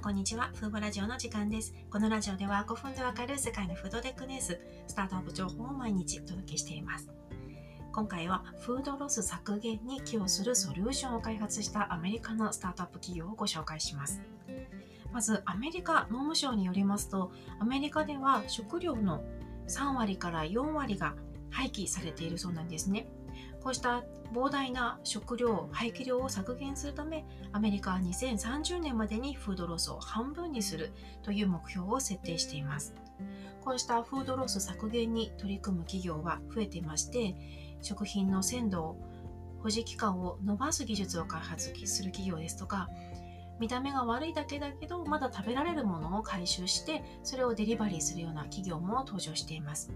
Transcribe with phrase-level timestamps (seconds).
[0.00, 0.50] んこんにちは。
[0.54, 1.74] フーボラジオの時間です。
[1.90, 7.10] このラジオでは5分でわかる世界のフードテックニュース、スタートアップ情報を毎日お届けしています。
[7.92, 14.22] 今回はフードロス削減に寄与するソリューションを開発したアメリカのスタートアップ企業をご紹介します。
[15.12, 19.22] まず、アメリカ農務省によりますと、アメリカでは食料の
[19.68, 21.14] 3割から4割が
[21.50, 23.06] 廃棄されているそうなんですね。
[23.62, 24.02] こうした
[24.32, 30.92] 膨大な食料廃棄量を削減するためアメリカは2030年までにフードロスを半分にする
[31.22, 32.94] という目標を設定しています。
[33.60, 37.36] こうしたフードロス削減に取り組む企業は増えていまして
[37.82, 38.96] 食品の鮮度を
[39.62, 42.88] 保持期間を伸ばす技術を開発する企業ですとか
[43.58, 49.92] 見た目が悪いだけだけどまだ食べられるものを回収してそれをデリバリーするような企業も登場しています。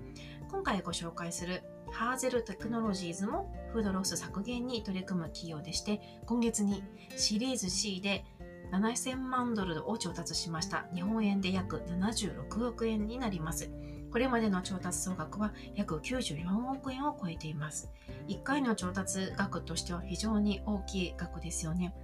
[0.51, 1.65] 今回ご紹介する
[1.95, 6.83] ハーゼルテクノロジーズもフードロス削減に取り組む企業でして今月に
[7.17, 8.25] シリーズ C で
[8.73, 10.87] 7000万ドルを調達しました。
[10.93, 13.71] 日本円で約76億円になります。
[14.11, 17.89] これまでの調達総額は約94億円を超えています。
[18.27, 21.95] 1回の調達額としては非常に大きい額ですよね。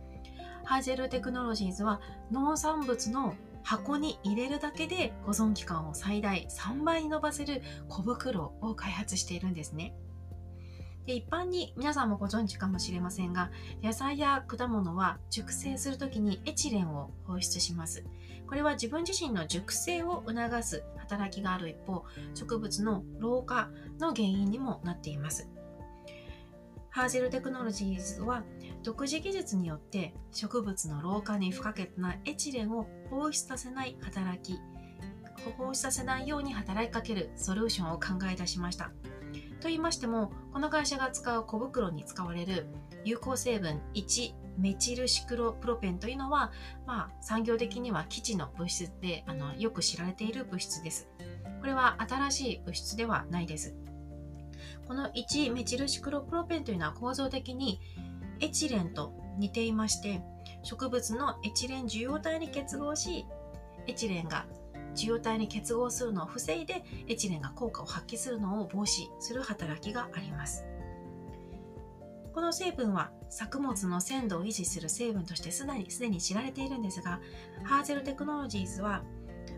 [0.64, 9.94] ハーゼルテクノロジーズは農産物の箱に入れるだけで保存期間を最大3倍に伸ばせる小袋を開発しているんですね。
[11.06, 13.50] で一般に皆さんもご存知かもしれませんが
[13.82, 18.04] 野菜や果物は熟成するときにエチレンを放出します
[18.46, 25.48] これは自分自身の熟成を促す働きがある一方植物の老化の原因にもなっています
[26.90, 28.42] ハーゼルテクノロジーズは
[28.82, 34.58] 独自技術によって植物の老化に不可欠なエチレンを放出させない働き
[35.58, 38.90] 放出させないように働きかけるソリューションを考え出しました。
[39.60, 42.66] と言いましてもこの会社が使う小袋に使われる
[43.04, 46.52] 有効成分1メチルシクロプロペンというのは、
[46.86, 51.08] まあ、産業的には基地の物質であのよく知られている物質です。
[51.60, 53.74] これは新しい物質ではないです。
[54.86, 57.80] この1メチルシクロプロペンというのは構造的に
[58.40, 60.22] エチレンと似ていまして
[60.62, 63.26] 植物のエチレン受容体に結合し
[63.86, 64.46] エチレンが
[64.94, 70.64] 受容体に結合するのを防いでエチレンが効果を発揮するのを防止する働きがあります。
[72.32, 77.20] この成分は作物の鮮度を維持する成分としてすでにすでに知られているんですが
[77.64, 79.02] ハーゼルテクノロジーズは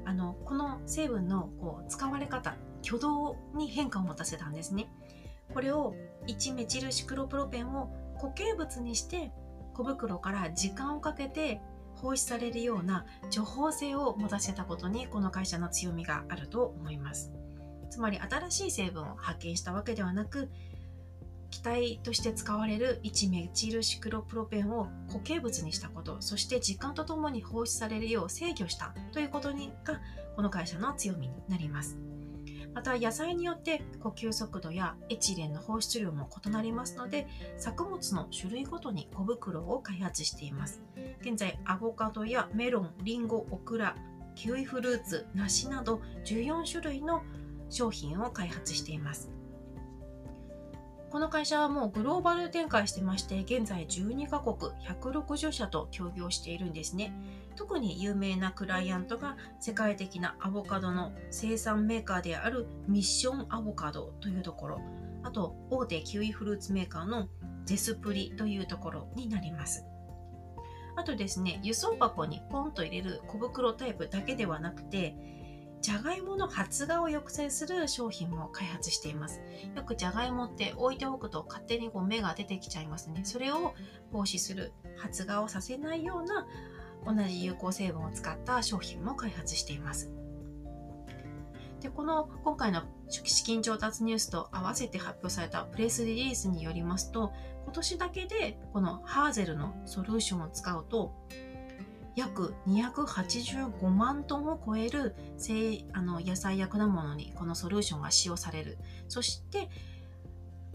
[0.05, 4.89] あのこの成分のこう使われ方挙動に変化を持たせたんですね。
[5.53, 5.95] これを
[6.27, 9.33] 1メチルシクロプロペンを固形物にして
[9.75, 11.61] 小袋から時間をかけて
[11.97, 17.33] 放出されるような情報性を持たせたことにこの会社の強みがあると思います。
[17.91, 20.51] つまり新しい成分を発見したわけではなく
[21.51, 30.01] 気体として使われる1メチルシクロプロペンを固形物にしたことそして時間とともに放出されるよう制御したということにが
[30.37, 31.99] この会社の強みになります。
[32.75, 40.83] また野菜によって呼吸速度やエチレンの放出量も異なりますので作物の種類ごとに小袋を開発しています。
[41.21, 43.97] 現在アボカドやメロンリンゴオクラ
[44.35, 47.23] キウイフルーツ梨など14種類の
[47.69, 49.31] 商品を開発しています。
[51.13, 57.13] この会社はもうグローバル展開してまして現在12カ国160社と協業しているんですね。
[57.55, 64.81] 特に有名なクライアントが世界的なアボカドの生産メーカーであるミッションアボカドというところ。
[65.23, 67.29] あと大手キウイフルーツメーカーの
[67.67, 69.85] ゼスプリというところになります。
[70.97, 75.15] あとですね輸送箱にポンと入れる小袋タイプだけではなくて
[75.83, 79.43] じゃがいもの発芽を抑制する商品も開発しています
[79.77, 83.75] よくじゃがいもって置いておくと勝手にこう芽が出てきちゃいますねそれを
[84.13, 86.47] 防止する発芽をさせないような
[87.05, 90.13] 同じ有効成分を使った商品も開発しています。
[91.81, 97.33] でこの今回の資金調達ニュースと合わせて発表されたプレスリリースによりますと
[97.65, 101.13] 今年だけでこのハーゼルのソリューションを使うと
[102.15, 105.15] 約285万トンを超える
[105.93, 108.79] あの野菜や果物にこのソリューションが使用される。
[109.09, 109.71] そして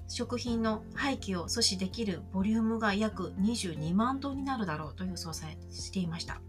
[0.07, 5.57] 食品の廃棄を阻止できるボリュームが約22万トンになるだろうと予想され
[5.91, 6.41] ていました。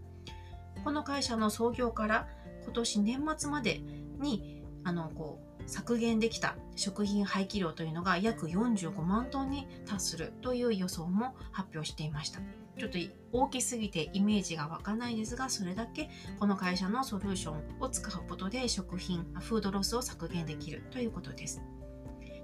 [0.83, 2.27] この会社の創業から
[2.63, 3.81] 今年年末まで
[4.19, 12.41] にあのこう削減できた食品廃棄量というのが約45万トンに達するという予想も発表していました。
[12.77, 12.97] ちょっと
[13.33, 21.61] 大きすぎてイメージが湧かないですがそれだけこの会社のソリューションを使うことで食品フードロスを削減できるということです。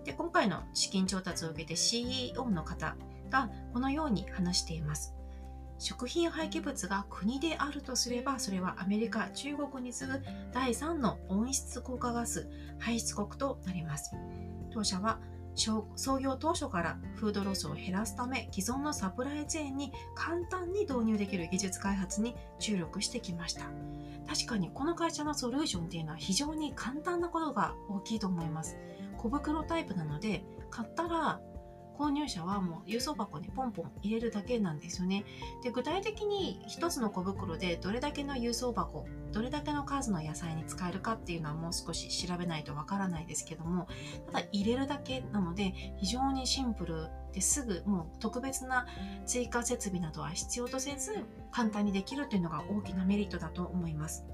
[0.03, 2.95] で今回の資金調達を受けて CEO の方
[3.31, 5.13] がこのように話しています。
[5.77, 10.21] 食品廃棄物が国であるとすればそれはアメリカ中国に次ぐ
[10.53, 12.49] 第3の温室効果ガス
[12.79, 14.11] 排出国となります。
[14.71, 15.19] 当社は
[15.95, 23.65] 創業当初からフードロスを減らすため既存のサプライチェーンに簡単に導入できる技術開発に注力してきました。
[24.27, 28.77] 確かにこの会社のソリューションっていうのは非常に簡単なことが大きいと思います。
[29.17, 31.39] 小袋タイプなので買ったら
[31.97, 35.25] 購入者はもう郵送箱にポンポン入れるだけなんですよね。
[35.63, 43.87] で具体的に1つの小袋でどれだけの郵送箱どれだけの数の野菜に使えるかっていうのはもう少し調べないとわからないですけども
[44.27, 48.87] ただ入れるだけなので非常にシンプルですぐもう特別な
[49.25, 54.25] 追加設備などは必要とせず簡単にできるというのが大きなメリットだと思います。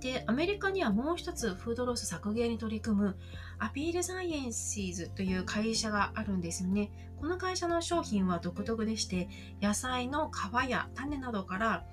[0.00, 3.16] で、アメリカにはもう一つフードロス削減に取り組む
[3.58, 6.90] アピールサイエンシーズという会社があるんですよね。
[7.18, 9.28] この会社の商品は独特でして、
[9.62, 11.86] 野菜の皮や種などから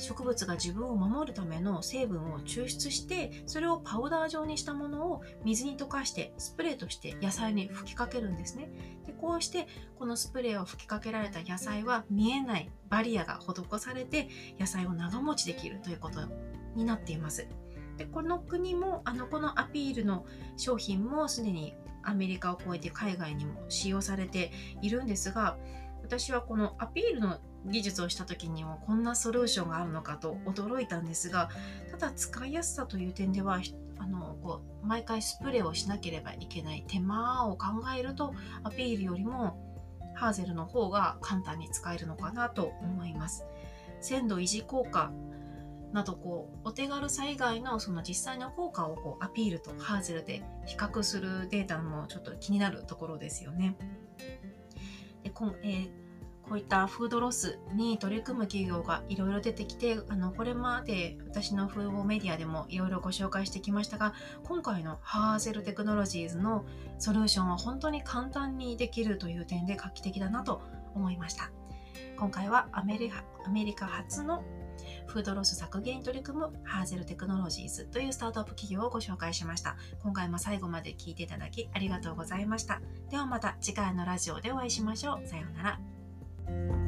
[0.00, 8.70] 植物が自分を守るための成分を抽出してそれをパウダー状にしたものを水に溶かしてスプレーとして野菜に吹きかけるんですね
[9.06, 9.66] でこうして
[9.98, 16.20] このスプレーを吹きかけられた野菜は見えないバリアが施されて野菜を長持ちできるということ
[16.74, 17.48] になっています。
[17.96, 20.24] でこの国もあのこのアピールの
[20.56, 25.58] 商品もすでにアメリカを超えて海外にも使用されているんですが
[26.02, 31.50] 私はこのアピールの技術をした時にもこんなソリューションがあるのかと驚いたんですが
[31.90, 33.60] ただ使いやすさという点では
[33.98, 37.66] あのこう毎回スプレーをしなければいけない手間を考
[37.96, 39.70] えるとアピールよりも
[40.14, 43.44] ハーゼルの方が簡単に使えるのかなと思います。
[44.00, 45.12] 鮮度維持効果
[45.92, 53.76] などこうお手軽さ以外のその実際の効果をこうアピールとハーゼルで比較するデータもちょっと気になるところですよね。
[55.22, 55.90] でこえー、
[56.50, 66.64] こういったフードロスに取り組む企業がいろいろ出てきてあのこれまで私の風貌メディアでもいろいろご紹介してきましたが今回のハーゼルテクノロジーズの
[66.98, 70.60] ソリューションは本当に簡単にできるという点で画期的だなと
[70.96, 71.52] 思いました。
[72.18, 73.08] 今回はアメリ
[73.76, 74.42] カ初の
[75.06, 79.76] フードロス削減に取り組むハーゼルテクノロジーズというスタートアップ企業をご紹介しました。
[80.02, 82.80] 今回も最後まで聞いていただきありがとうございました。
[83.08, 85.28] ではまた次回のラジオでお会いしましょう。
[85.28, 85.99] さようなら。
[86.50, 86.79] Thank you.